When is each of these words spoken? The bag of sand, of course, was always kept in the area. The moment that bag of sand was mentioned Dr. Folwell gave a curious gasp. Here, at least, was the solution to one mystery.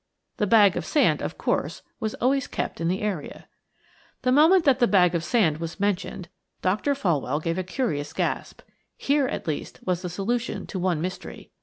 The 0.37 0.47
bag 0.47 0.75
of 0.75 0.83
sand, 0.83 1.21
of 1.21 1.37
course, 1.37 1.83
was 1.99 2.15
always 2.15 2.47
kept 2.47 2.81
in 2.81 2.87
the 2.87 3.03
area. 3.03 3.47
The 4.23 4.31
moment 4.31 4.63
that 4.65 4.79
bag 4.89 5.13
of 5.13 5.23
sand 5.23 5.59
was 5.59 5.79
mentioned 5.79 6.27
Dr. 6.63 6.95
Folwell 6.95 7.39
gave 7.39 7.59
a 7.59 7.63
curious 7.63 8.11
gasp. 8.11 8.61
Here, 8.97 9.27
at 9.27 9.45
least, 9.47 9.79
was 9.85 10.01
the 10.01 10.09
solution 10.09 10.65
to 10.65 10.79
one 10.79 11.01
mystery. 11.01 11.51